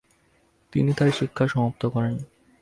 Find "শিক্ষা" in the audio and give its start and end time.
1.11-1.45